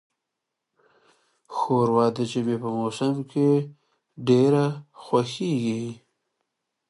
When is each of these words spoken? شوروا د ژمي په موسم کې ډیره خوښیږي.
شوروا 1.55 2.05
د 2.15 2.17
ژمي 2.31 2.55
په 2.63 2.69
موسم 2.77 3.15
کې 3.31 3.49
ډیره 4.27 4.65
خوښیږي. 5.01 5.83